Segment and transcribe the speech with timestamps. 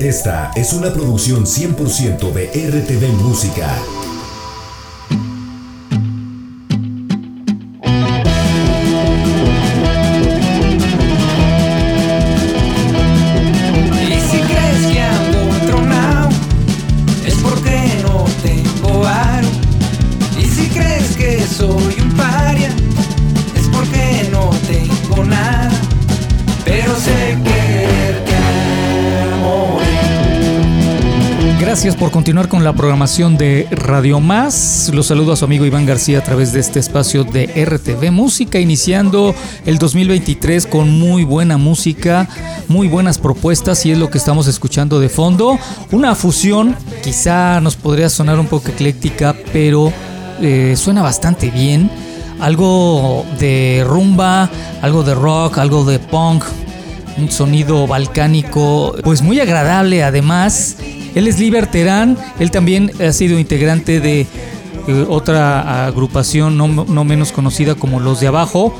[0.00, 3.99] Esta es una producción 100% de RTV Música.
[32.20, 34.90] Continuar con la programación de Radio Más.
[34.92, 38.60] Los saludo a su amigo Iván García a través de este espacio de RTV Música,
[38.60, 39.34] iniciando
[39.64, 42.28] el 2023 con muy buena música,
[42.68, 45.58] muy buenas propuestas y es lo que estamos escuchando de fondo.
[45.92, 49.90] Una fusión, quizá nos podría sonar un poco ecléctica, pero
[50.42, 51.90] eh, suena bastante bien.
[52.38, 54.50] Algo de rumba,
[54.82, 56.44] algo de rock, algo de punk,
[57.16, 60.76] un sonido balcánico, pues muy agradable además
[61.14, 64.26] él es Liberterán, él también ha sido integrante de
[64.88, 68.74] eh, otra agrupación no, no menos conocida como Los de Abajo,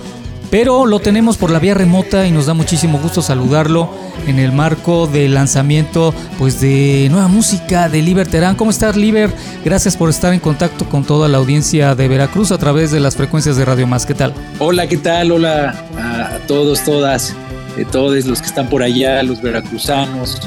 [0.51, 3.89] pero lo tenemos por la vía remota y nos da muchísimo gusto saludarlo
[4.27, 8.57] en el marco del lanzamiento pues de nueva música de Liberterán.
[8.57, 9.31] ¿Cómo estás, Liber?
[9.65, 13.17] Gracias por estar en contacto con toda la audiencia de Veracruz a través de las
[13.17, 14.05] frecuencias de Radio Más.
[14.07, 14.35] ¿Qué tal?
[14.59, 15.31] Hola, ¿qué tal?
[15.31, 17.35] Hola a todos, todas,
[17.79, 20.41] eh, todos los que están por allá, los veracruzanos,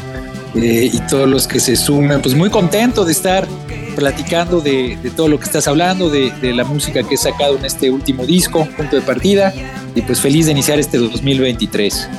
[0.55, 2.21] eh, y todos los que se sumen.
[2.21, 3.47] Pues muy contento de estar
[3.95, 7.65] platicando de, todo lo que estás hablando, de, de, la música que he sacado en
[7.65, 9.53] este último disco, punto de partida,
[9.95, 12.09] y pues feliz de iniciar este 2023.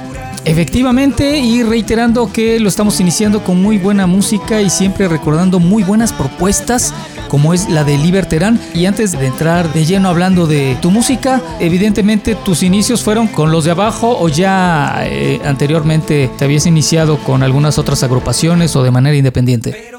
[0.47, 5.83] Efectivamente, y reiterando que lo estamos iniciando con muy buena música y siempre recordando muy
[5.83, 6.93] buenas propuestas
[7.35, 8.61] como es la de Liberterán.
[8.75, 13.51] Y antes de entrar de lleno hablando de tu música, evidentemente tus inicios fueron con
[13.51, 18.85] los de abajo o ya eh, anteriormente te habías iniciado con algunas otras agrupaciones o
[18.85, 19.91] de manera independiente.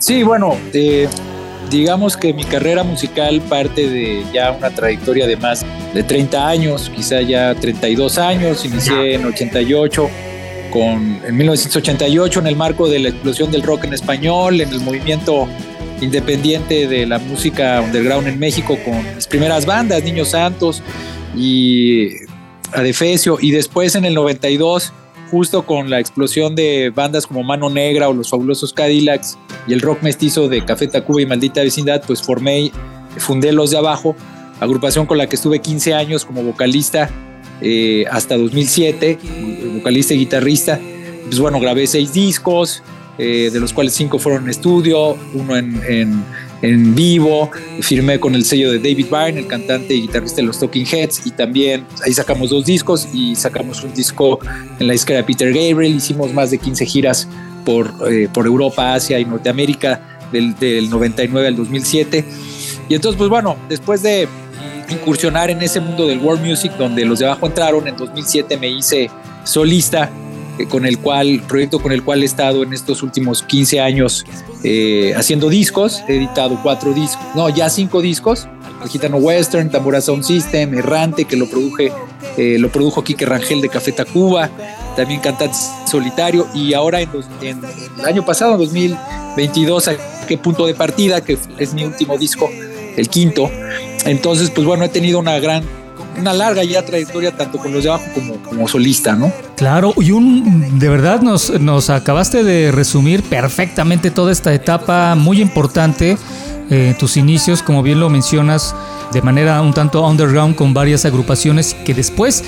[0.00, 1.08] Sí, bueno, eh,
[1.70, 6.92] digamos que mi carrera musical parte de ya una trayectoria de más de 30 años,
[6.94, 10.10] quizá ya 32 años, inicié en 88
[10.70, 14.80] con, en 1988 en el marco de la explosión del rock en español, en el
[14.80, 15.48] movimiento
[16.02, 20.82] independiente de la música underground en México con mis primeras bandas, Niños Santos
[21.36, 22.10] y
[22.72, 24.92] Adefesio, y después en el 92
[25.30, 29.80] justo con la explosión de bandas como Mano Negra o Los Fabulosos Cadillacs y el
[29.80, 32.70] rock mestizo de Café Tacuba y Maldita Vecindad, pues formé,
[33.16, 34.14] fundé Los de Abajo,
[34.60, 37.08] agrupación con la que estuve 15 años como vocalista
[37.62, 39.18] eh, hasta 2007,
[39.76, 40.78] vocalista y guitarrista.
[41.24, 42.82] Pues bueno, grabé seis discos,
[43.22, 46.24] eh, de los cuales cinco fueron en estudio, uno en
[46.62, 47.50] en vivo.
[47.80, 51.26] Firmé con el sello de David Byrne, el cantante y guitarrista de los Talking Heads,
[51.26, 54.38] y también ahí sacamos dos discos y sacamos un disco
[54.78, 55.96] en la disquera de Peter Gabriel.
[55.96, 57.28] Hicimos más de 15 giras
[57.64, 62.24] por, eh, por Europa, Asia y Norteamérica del, del 99 al 2007.
[62.88, 64.28] Y entonces, pues bueno, después de
[64.88, 68.68] incursionar en ese mundo del world music, donde los de abajo entraron, en 2007 me
[68.68, 69.10] hice
[69.44, 70.10] solista
[70.68, 74.24] con el cual, proyecto con el cual he estado en estos últimos 15 años
[74.64, 78.46] eh, haciendo discos, he editado cuatro discos, no, ya cinco discos,
[78.82, 81.92] el Gitano Western, Tambora Sound System, Errante, que lo, produje,
[82.36, 84.50] eh, lo produjo Kike Rangel de Café Tacuba,
[84.96, 87.10] también cantante solitario, y ahora en,
[87.98, 89.96] el año pasado, en 2022, a
[90.26, 92.48] qué punto de partida, que es mi último disco,
[92.96, 93.50] el quinto.
[94.04, 95.64] Entonces, pues bueno, he tenido una gran
[96.18, 99.32] una larga ya trayectoria tanto con los de abajo como, como solista, ¿no?
[99.56, 105.40] Claro, y un de verdad nos, nos acabaste de resumir perfectamente toda esta etapa muy
[105.40, 106.16] importante,
[106.70, 108.74] eh, tus inicios, como bien lo mencionas,
[109.12, 112.44] de manera un tanto underground con varias agrupaciones que después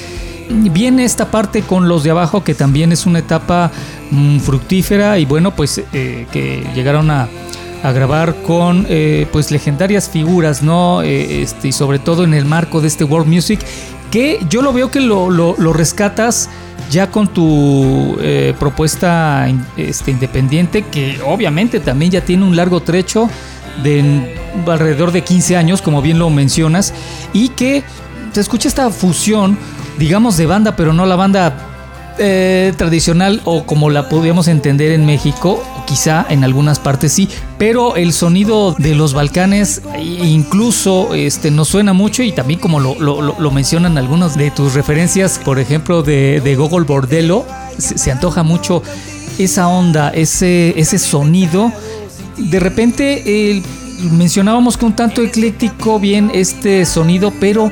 [0.49, 3.71] viene esta parte con los de abajo que también es una etapa
[4.11, 7.29] mm, fructífera y bueno pues eh, que llegaron a
[7.85, 11.03] a grabar con eh, pues legendarias figuras, ¿no?
[11.03, 13.61] Eh, este, y sobre todo en el marco de este World Music,
[14.11, 16.49] que yo lo veo que lo, lo, rescatas
[16.91, 19.47] ya con tu eh, propuesta
[19.77, 23.29] este, independiente, que obviamente también ya tiene un largo trecho
[23.83, 24.33] de
[24.67, 26.95] alrededor de 15 años, como bien lo mencionas,
[27.35, 27.85] y que
[28.33, 29.59] te escucha esta fusión,
[29.99, 31.74] digamos, de banda, pero no la banda
[32.17, 37.29] tradicional o como la podíamos entender en México, quizá en algunas partes sí,
[37.59, 43.51] pero el sonido de los Balcanes incluso este, nos suena mucho y también como lo,
[43.51, 47.45] mencionan algunos de tus referencias, por ejemplo de, de Gogol Bordello,
[47.79, 48.83] se, antoja mucho
[49.39, 51.73] esa onda, ese, ese sonido.
[52.37, 53.63] De repente
[54.11, 57.71] mencionábamos que un tanto ecléctico bien este sonido, pero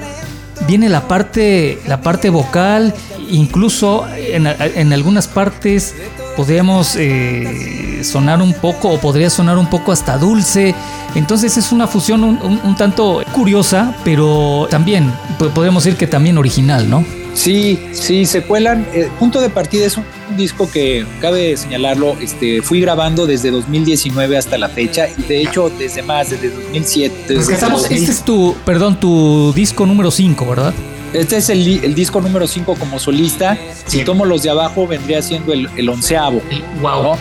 [0.67, 2.95] viene la parte, la parte vocal,
[3.31, 5.95] incluso en, en algunas partes
[6.37, 10.75] podríamos eh, sonar un poco o podría sonar un poco hasta dulce.
[11.15, 17.05] Entonces es una fusión un, tanto curiosa, pero también podríamos decir que también original, ¿no?
[17.35, 18.87] Sí, sí, se cuelan.
[18.93, 20.05] Eh, punto de partida es un,
[20.37, 25.71] disco que, cabe señalarlo, este, fui grabando desde 2019 hasta la fecha y de hecho
[25.79, 27.35] desde más, desde 2007.
[27.37, 30.73] este es tu, perdón, tu disco número 5, ¿verdad?
[31.13, 33.59] Este es el, disco número 5 como solista.
[33.87, 36.41] Si tomo los de abajo, vendría siendo el, onceavo.
[36.81, 37.17] Wow.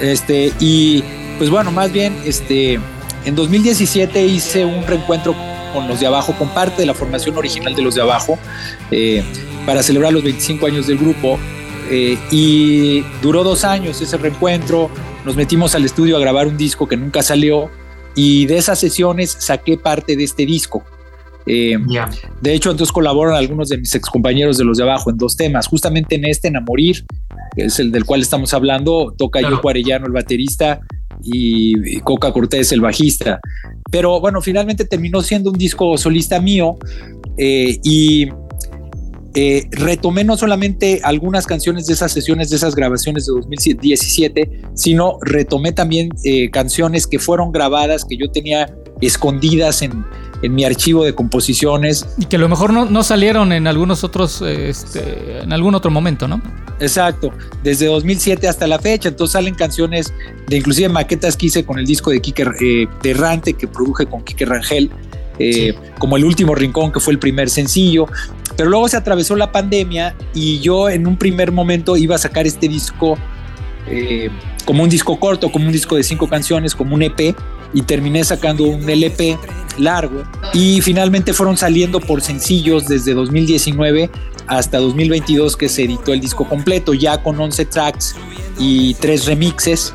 [0.00, 1.02] Este, y
[1.38, 2.78] pues bueno, más bien, este,
[3.24, 5.34] en 2017 hice un reencuentro
[5.72, 8.38] con los de abajo, con parte de la formación original de los de abajo,
[8.90, 9.24] eh,
[9.66, 11.38] para celebrar los 25 años del grupo.
[11.90, 14.88] Eh, y duró dos años ese reencuentro.
[15.24, 17.70] Nos metimos al estudio a grabar un disco que nunca salió.
[18.14, 20.84] Y de esas sesiones saqué parte de este disco.
[21.46, 21.76] Eh,
[22.40, 25.66] de hecho, entonces colaboran algunos de mis excompañeros de los de abajo en dos temas.
[25.66, 27.04] Justamente en este, en A Morir,
[27.56, 30.80] que es el del cual estamos hablando, toca yo Arellano, el baterista,
[31.22, 33.40] y, Coca Cortés, el bajista.
[33.90, 36.78] Pero bueno, finalmente terminó siendo un disco solista mío
[37.36, 38.28] eh, y
[39.34, 45.18] eh, retomé no solamente algunas canciones de esas sesiones, de esas grabaciones de 2017, sino
[45.22, 46.10] retomé también
[46.50, 48.66] canciones que fueron grabadas, que yo tenía
[49.00, 50.04] escondidas en,
[50.42, 52.06] en mi archivo de composiciones.
[52.18, 55.90] Y que a lo mejor no, no salieron en algunos otros, este, en algún otro
[55.90, 56.42] momento, ¿no?
[56.80, 60.12] Exacto, desde 2007 hasta la fecha, entonces salen canciones
[60.48, 64.06] de inclusive maquetas que hice con el disco de Kike eh, de Errante que produje
[64.06, 64.90] con Kike Rangel,
[65.38, 68.06] eh, como el último rincón que fue el primer sencillo,
[68.56, 72.48] pero luego se atravesó la pandemia y yo en un primer momento iba a sacar
[72.48, 73.16] este disco
[73.86, 74.28] eh,
[74.64, 77.36] como un disco corto, como un disco de cinco canciones, como un EP,
[77.72, 79.38] y terminé sacando un LP
[79.78, 80.22] largo
[80.52, 84.10] y finalmente fueron saliendo por sencillos desde 2019
[84.46, 88.14] hasta 2022 que se editó el disco completo ya con 11 tracks
[88.58, 89.94] y tres remixes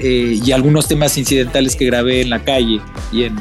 [0.00, 2.80] eh, y algunos temas incidentales que grabé en la calle
[3.12, 3.36] y, en,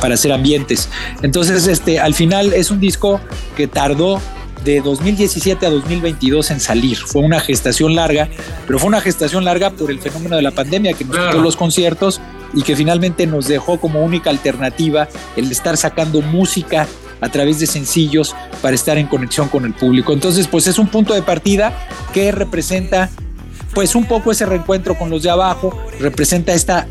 [0.00, 0.88] para hacer ambientes.
[1.22, 3.20] Entonces, este, al final es un disco
[3.56, 4.20] que tardó
[4.64, 6.96] de 2017 a 2022 en salir.
[6.96, 8.28] Fue una gestación larga,
[8.66, 11.56] pero fue una gestación larga por el fenómeno de la pandemia que nos quitó los
[11.56, 12.20] conciertos
[12.54, 16.86] y que finalmente nos dejó como única alternativa el estar sacando música
[17.20, 20.12] a través de sencillos para estar en conexión con el público.
[20.12, 21.72] Entonces, pues es un punto de partida
[22.12, 23.10] que representa
[23.74, 26.86] pues un poco ese reencuentro con los de abajo, representa esta,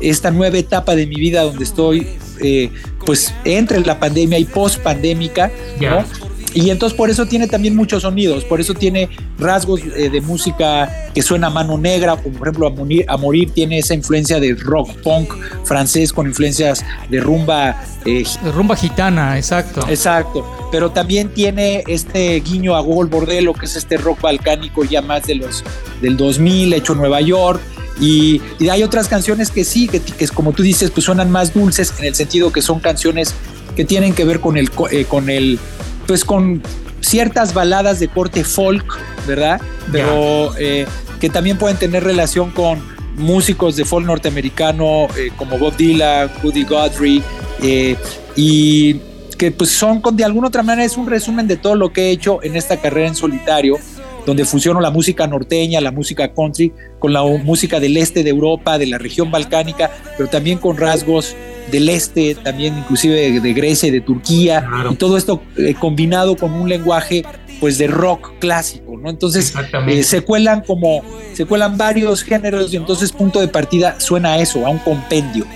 [0.00, 2.08] esta nueva etapa de mi vida donde estoy
[2.40, 2.70] eh,
[3.04, 5.50] pues entre la pandemia y post pandémica,
[5.80, 6.04] ¿no?
[6.54, 9.08] Y entonces por eso tiene también muchos sonidos, por eso tiene
[9.38, 13.16] rasgos eh, de música que suena a mano negra, como por ejemplo a morir, a
[13.16, 15.34] morir, tiene esa influencia de rock punk
[15.64, 17.82] francés con influencias de rumba.
[18.04, 18.24] Eh,
[18.54, 19.84] rumba gitana, exacto.
[19.88, 25.02] Exacto, pero también tiene este guiño a Gogol Bordello, que es este rock balcánico ya
[25.02, 25.64] más de los
[26.00, 27.60] del 2000, hecho en Nueva York.
[28.00, 28.40] Y,
[28.70, 32.06] hay otras canciones que sí, que, que, como tú dices, pues suenan más dulces en
[32.06, 33.34] el sentido que son canciones
[33.74, 35.58] que tienen que ver con el, eh, con el
[36.06, 36.62] pues con
[37.00, 38.84] ciertas baladas de corte folk,
[39.26, 39.60] ¿verdad?
[39.92, 40.86] Pero eh,
[41.20, 42.82] que también pueden tener relación con
[43.16, 47.22] músicos de folk norteamericano eh, como Bob Dylan, Woody Guthrie,
[47.62, 47.96] eh,
[48.36, 49.00] y
[49.38, 52.10] que pues son de alguna otra manera es un resumen de todo lo que he
[52.10, 53.78] hecho en esta carrera en solitario,
[54.26, 58.78] donde fusiono la música norteña, la música country, con la música del este de Europa,
[58.78, 61.36] de la región balcánica, pero también con rasgos
[61.70, 66.52] del este, también inclusive de, Grecia y de Turquía, y todo esto eh, combinado con
[66.52, 67.24] un lenguaje
[67.60, 69.08] pues de rock clásico, ¿no?
[69.08, 69.54] Entonces
[69.86, 71.02] eh, se cuelan como,
[71.32, 75.46] se cuelan varios géneros y entonces punto de partida suena a eso, a un compendio.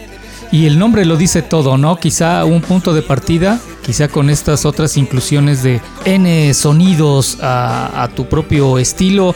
[0.50, 1.96] Y el nombre lo dice todo, ¿no?
[1.96, 8.08] Quizá un punto de partida, quizá con estas otras inclusiones de N sonidos a, a
[8.08, 9.34] tu propio estilo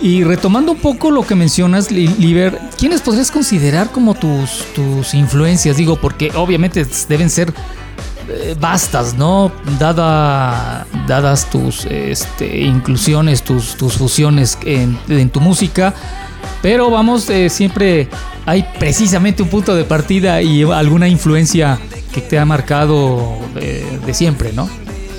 [0.00, 5.76] y retomando un poco lo que mencionas, Liber, ¿quiénes podrías considerar como tus, tus influencias?
[5.76, 7.52] Digo, porque obviamente deben ser
[8.28, 9.52] eh, bastas, ¿no?
[9.78, 15.94] Dada, dadas tus este, inclusiones, tus, tus fusiones en, tu música.
[16.62, 18.08] Pero vamos, eh, siempre
[18.46, 21.78] hay precisamente un punto de partida y alguna influencia
[22.12, 24.68] que te ha marcado de siempre, ¿no?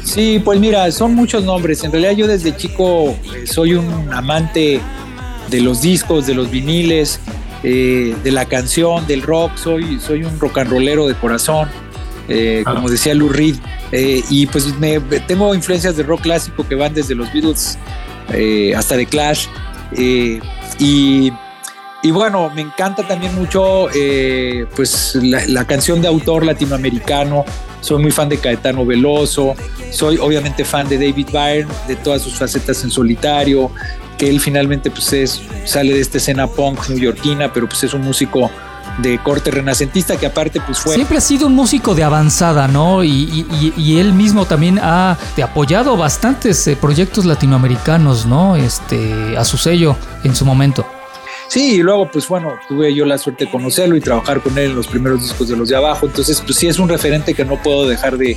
[0.04, 1.84] Sí, pues mira, son muchos nombres.
[1.84, 4.80] En realidad yo desde chico eh, soy un amante
[5.50, 7.20] de los discos, de los viniles,
[7.64, 9.56] eh, de la canción, del rock.
[9.56, 11.70] Soy, soy un rock and rollero de corazón,
[12.28, 13.56] eh, como decía Lou Reed.
[13.92, 17.78] y pues me, tengo influencias de rock clásico que van desde los Beatles
[18.76, 19.48] hasta The Clash.
[20.80, 21.32] y,
[22.12, 23.88] bueno, me encanta también mucho
[24.76, 27.46] pues la, la canción de autor latinoamericano
[27.84, 29.56] soy muy fan de Caetano Veloso,
[29.92, 33.70] soy obviamente fan de David Byrne, de todas sus facetas en solitario,
[34.18, 38.02] que él finalmente pues es, sale de esta escena punk neoyorquina, pero pues es un
[38.02, 38.50] músico
[39.00, 40.96] de corte renacentista que aparte pues fue...
[40.96, 43.04] Siempre ha sido un músico de avanzada, ¿no?
[43.04, 48.56] Y, él mismo también ha apoyado bastantes eh, proyectos latinoamericanos, ¿no?
[48.56, 50.86] Este, a su sello en su momento.
[51.54, 54.72] Sí, y luego pues bueno, tuve yo la suerte de conocerlo y trabajar con él
[54.72, 57.46] en los primeros discos de los de abajo, entonces pues sí es un referente que
[57.46, 58.36] no puedo dejar de,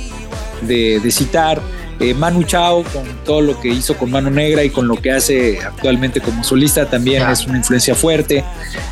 [0.61, 1.59] de citar.
[1.99, 5.11] Eh, Manu Chao, con todo lo que hizo con Mano Negra y con lo que
[5.11, 8.43] hace actualmente como solista, también es una influencia fuerte.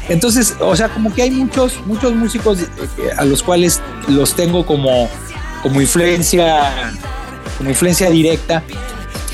[0.09, 2.67] Entonces, o sea, como que hay muchos, muchos músicos eh,
[3.15, 5.07] a los cuales los tengo como,
[5.61, 6.91] como influencia,
[7.59, 8.63] como influencia directa.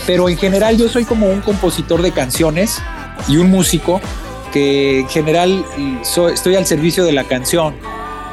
[0.06, 2.82] Pero en general yo soy como un compositor de canciones
[3.30, 4.02] y un músico
[4.52, 5.66] que en general
[6.32, 7.76] estoy al servicio de la canción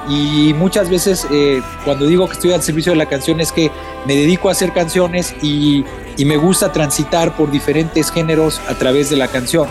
[0.09, 3.71] y muchas veces eh, cuando digo que estoy al servicio de la canción es que
[4.07, 5.85] me dedico a hacer canciones y,
[6.25, 9.69] me gusta transitar por diferentes géneros a través de la canción.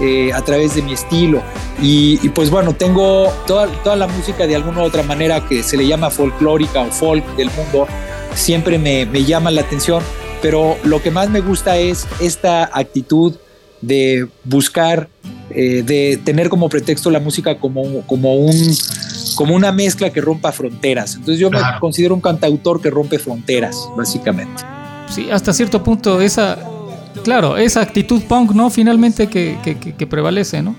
[0.00, 1.40] Eh, a través de mi estilo.
[1.80, 5.76] Y, pues bueno, tengo toda, toda, la música de alguna u otra manera que se
[5.76, 7.86] le llama folclórica o folk del mundo,
[8.34, 10.02] siempre me, me llama la atención,
[10.42, 13.36] pero lo que más me gusta es esta actitud
[13.82, 15.08] de buscar,
[15.54, 18.74] eh, de tener como pretexto la música como, como un
[19.34, 21.14] como una mezcla que rompa fronteras.
[21.14, 24.62] Entonces yo me considero un cantautor que rompe fronteras, básicamente.
[25.08, 26.58] Sí, hasta cierto punto esa,
[27.22, 28.70] claro, esa actitud punk, ¿no?
[28.70, 29.58] Finalmente que,
[29.96, 30.74] que, prevalece, ¿no?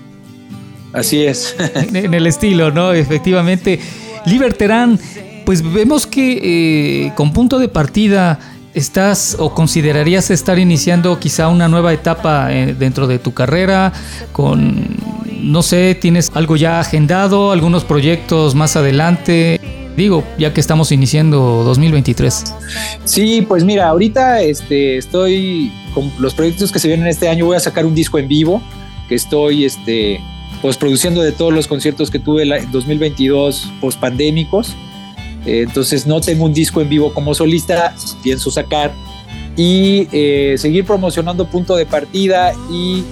[0.92, 1.54] Así es.
[1.74, 2.92] en, el estilo, ¿no?
[2.92, 3.80] Efectivamente.
[4.24, 4.98] Liberterán,
[5.44, 8.38] pues vemos que eh, con punto de partida
[8.76, 13.92] estás o considerarías estar iniciando quizá una nueva etapa eh, dentro de tu carrera
[14.32, 14.96] con
[15.40, 19.60] no sé, ¿tienes algo ya agendado, algunos proyectos más adelante?
[19.96, 22.54] Digo, ya que estamos iniciando 2023.
[23.04, 27.46] Sí, pues mira, ahorita este, estoy con los proyectos que se vienen este año.
[27.46, 28.60] Voy a sacar un disco en vivo
[29.08, 30.20] que estoy este,
[30.60, 34.74] pues, produciendo de todos los conciertos que tuve en 2022 post-pandémicos.
[35.46, 38.92] Entonces no tengo un disco en vivo como solista, pienso sacar
[39.56, 43.04] y eh, seguir promocionando punto de partida y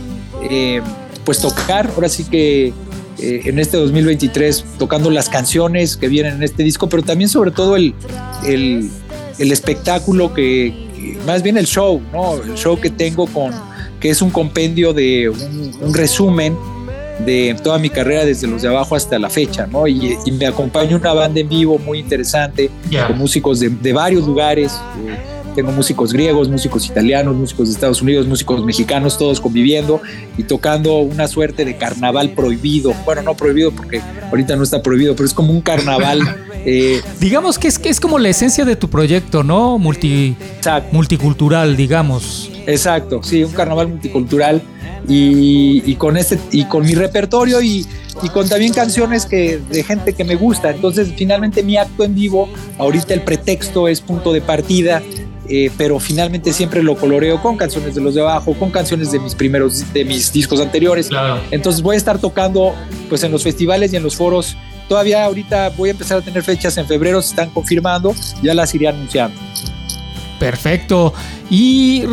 [0.50, 0.83] eh,
[1.25, 2.73] pues tocar, ahora sí que
[3.19, 7.50] eh, en este 2023 tocando las canciones que vienen en este disco, pero también sobre
[7.50, 7.95] todo el,
[8.45, 8.91] el,
[9.38, 10.75] espectáculo que,
[11.26, 12.35] más bien el show, ¿no?
[12.43, 13.53] El show que tengo con,
[14.00, 16.57] que es un compendio de un, resumen
[17.21, 19.87] de toda mi carrera desde los de abajo hasta la fecha, ¿no?
[19.87, 22.71] Y, me acompaña una banda en vivo muy interesante,
[23.06, 24.73] con músicos de, de varios lugares.
[25.06, 30.00] Eh, tengo músicos griegos, músicos italianos, músicos de Estados Unidos, músicos mexicanos, todos conviviendo
[30.37, 32.92] y tocando una suerte de carnaval prohibido.
[33.04, 36.21] Bueno, no prohibido porque ahorita no está prohibido, pero es como un carnaval.
[36.64, 39.78] Eh, digamos que es, que es como la esencia de tu proyecto, ¿no?
[39.78, 40.37] Multi,
[40.92, 42.50] multicultural, digamos.
[42.66, 44.62] Exacto, sí, un carnaval multicultural
[45.06, 47.87] y, con este y con mi repertorio y,
[48.23, 50.71] y, con también canciones que de gente que me gusta.
[50.71, 55.02] Entonces, finalmente mi acto en vivo, ahorita el pretexto es punto de partida
[55.49, 59.18] eh, pero finalmente siempre lo coloreo con canciones de los de abajo, con canciones de
[59.18, 61.11] mis primeros, de mis discos anteriores.
[61.50, 62.75] Entonces voy a estar tocando
[63.09, 64.56] pues en los festivales y en los foros.
[64.88, 68.75] Todavía ahorita voy a empezar a tener fechas en febrero, se están confirmando, ya las
[68.75, 69.38] iré anunciando.
[70.38, 71.14] Perfecto.
[71.50, 72.05] Y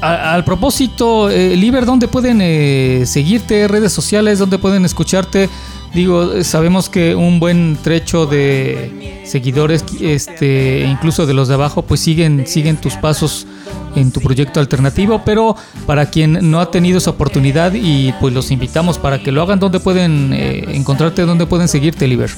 [0.00, 3.68] al propósito, eh, Liber, ¿dónde pueden eh, seguirte?
[3.68, 5.48] Redes sociales, ¿dónde pueden escucharte?
[5.94, 12.00] Digo, sabemos que un buen trecho de seguidores, este, incluso de los de abajo, pues
[12.00, 13.46] siguen, siguen tus pasos
[13.96, 15.56] en tu proyecto alternativo, pero
[15.86, 19.58] para quien no ha tenido esa oportunidad y pues los invitamos para que lo hagan,
[19.58, 22.30] ¿dónde pueden eh, encontrarte, dónde pueden seguirte, Liber?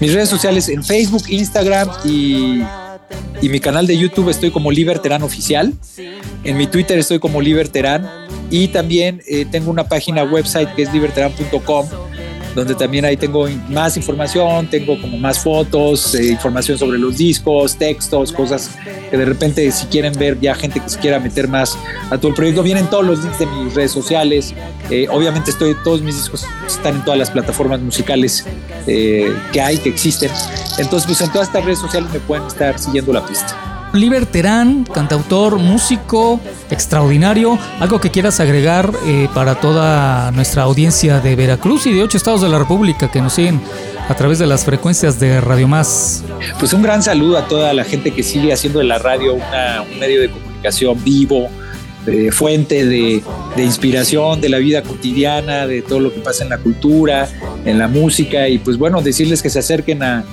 [0.00, 2.62] Mis redes sociales en Facebook, Instagram y,
[3.40, 5.72] y mi canal de YouTube estoy como Liberterán Oficial.
[6.44, 8.08] En mi Twitter estoy como Liberterán
[8.50, 11.86] y también eh, tengo una página website que es liberterán.com
[12.54, 17.76] donde también ahí tengo más información, tengo como más fotos, eh, información sobre los discos,
[17.76, 18.70] textos, cosas
[19.10, 21.76] que de repente si quieren ver ya gente que se quiera meter más
[22.10, 24.54] a todo el proyecto, vienen todos los links de mis redes sociales.
[24.90, 28.44] Eh, obviamente estoy, todos mis discos están en todas las plataformas musicales
[28.86, 30.30] eh, que hay, que existen.
[30.78, 33.73] Entonces, pues en todas estas redes sociales me pueden estar siguiendo la pista.
[33.94, 37.56] Liber Terán, cantautor, músico extraordinario.
[37.78, 42.42] ¿Algo que quieras agregar eh, para toda nuestra audiencia de Veracruz y de ocho estados
[42.42, 43.60] de la República que nos siguen
[44.08, 46.24] a través de las frecuencias de Radio Más?
[46.58, 49.98] Pues un gran saludo a toda la gente que sigue haciendo de la radio un
[50.00, 51.48] medio de comunicación vivo,
[52.32, 53.22] fuente de,
[53.56, 57.28] inspiración de la vida cotidiana, de todo lo que pasa en la cultura,
[57.64, 60.24] en la música y pues bueno, decirles que se acerquen a,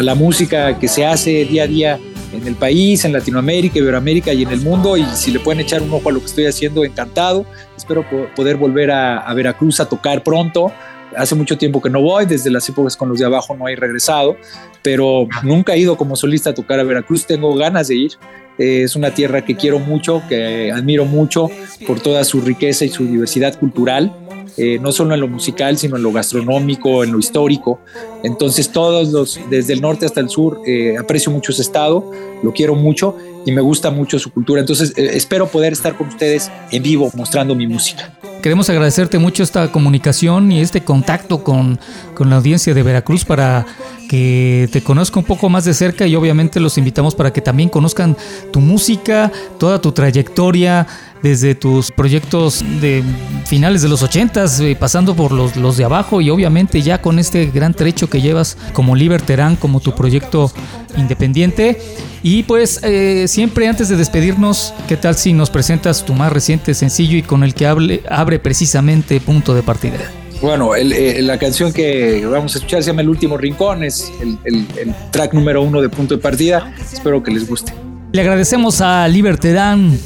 [0.00, 2.00] la música que se hace día a día
[2.32, 4.96] en el país, en Latinoamérica, Iberoamérica y en el mundo.
[4.96, 7.44] Y si le pueden echar un ojo a lo que estoy haciendo, encantado.
[7.76, 8.04] Espero
[8.34, 10.72] poder volver a, a Veracruz a tocar pronto.
[11.16, 13.76] Hace mucho tiempo que no voy, desde las épocas con los de abajo no he
[13.76, 14.36] regresado,
[14.82, 17.26] pero nunca he ido como solista a tocar a Veracruz.
[17.26, 18.12] Tengo ganas de ir.
[18.58, 21.48] Eh, es una tierra que quiero mucho, que admiro mucho
[21.86, 24.12] por toda su riqueza y su diversidad cultural.
[24.56, 27.80] Eh, no solo en lo musical, sino en lo gastronómico, en lo histórico.
[28.24, 32.10] Entonces, todos los, desde el norte hasta el sur, eh, aprecio mucho ese estado,
[32.42, 34.60] lo quiero mucho y me gusta mucho su cultura.
[34.60, 38.12] Entonces, espero poder estar con ustedes en vivo mostrando mi música.
[38.42, 41.78] Queremos agradecerte mucho esta comunicación y este contacto con,
[42.14, 43.66] con la audiencia de Veracruz para
[44.08, 47.68] que te conozca un poco más de cerca y obviamente los invitamos para que también
[47.68, 48.16] conozcan
[48.52, 50.86] tu música, toda tu trayectoria,
[51.22, 53.02] desde tus proyectos de
[53.46, 57.18] finales de los 80 eh, pasando por los, los de abajo y obviamente ya con
[57.18, 60.52] este gran trecho que llevas como Liberterán, como tu proyecto
[60.96, 61.80] independiente.
[62.22, 66.74] Y pues eh, siempre antes de despedirnos, ¿qué tal si nos presentas tu más reciente
[66.74, 70.10] sencillo y con el que hable, abre precisamente punto de partida?
[70.40, 74.38] Bueno, eh, la canción que vamos a escuchar se llama El último rincón, es el,
[74.44, 76.72] el track número uno de punto de partida.
[76.92, 77.72] Espero que les guste.
[78.12, 79.98] Le agradecemos a Libertedán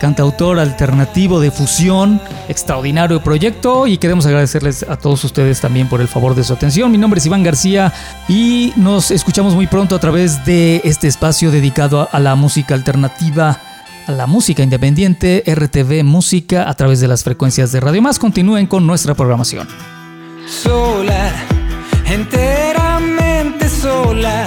[0.00, 6.08] cantautor alternativo de fusión, extraordinario proyecto y queremos agradecerles a todos ustedes también por el
[6.08, 6.90] favor de su atención.
[6.90, 7.92] Mi nombre es Iván García
[8.26, 13.60] y nos escuchamos muy pronto a través de este espacio dedicado a la música alternativa,
[14.06, 18.18] la música independiente, RTV Música a través de las frecuencias de Radio Más.
[18.18, 19.68] Continúen con nuestra programación.
[20.46, 21.32] Sola,
[22.06, 24.44] enteramente sola.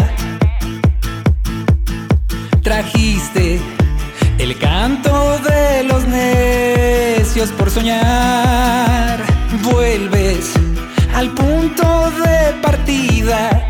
[2.61, 3.59] Trajiste
[4.39, 9.23] el canto de los necios por soñar.
[9.63, 10.53] Vuelves
[11.13, 13.67] al punto de partida.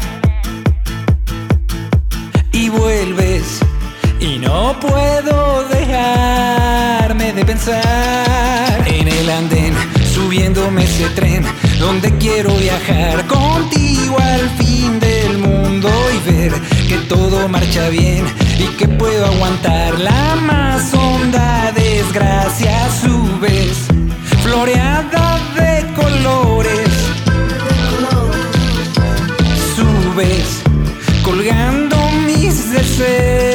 [2.52, 3.60] Y vuelves.
[4.20, 5.63] Y no puedo
[10.34, 11.46] subiéndome ese tren,
[11.80, 16.52] donde quiero viajar contigo al fin del mundo y ver
[16.88, 18.26] que todo marcha bien
[18.58, 22.74] y que puedo aguantar la más honda desgracia.
[23.00, 23.78] Subes,
[24.42, 26.90] floreada de colores.
[29.76, 30.64] Subes,
[31.24, 33.53] colgando mis deseos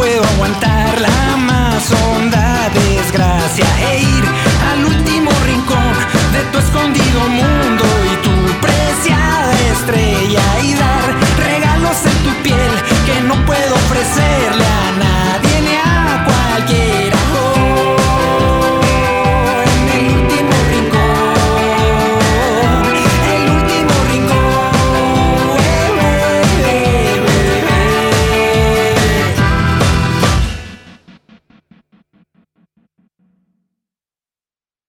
[0.00, 0.69] puedo aguantar.